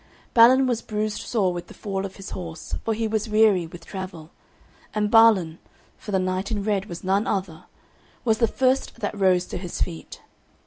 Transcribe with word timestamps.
Balin 0.33 0.65
was 0.65 0.81
bruised 0.81 1.21
sore 1.21 1.53
with 1.53 1.67
the 1.67 1.75
fall 1.75 2.07
of 2.07 2.15
his 2.15 2.31
horse, 2.31 2.73
for 2.83 2.95
he 2.95 3.07
was 3.07 3.29
weary 3.29 3.67
with 3.67 3.85
travel, 3.85 4.31
and 4.95 5.11
Balan 5.11 5.59
(for 5.95 6.09
the 6.11 6.17
knight 6.17 6.49
in 6.49 6.63
red 6.63 6.87
was 6.87 7.03
none 7.03 7.27
other) 7.27 7.65
was 8.25 8.39
the 8.39 8.47
first 8.47 8.99
that 9.01 9.13
rose 9.15 9.45
to 9.45 9.59
his 9.59 9.79
feet. 9.79 10.21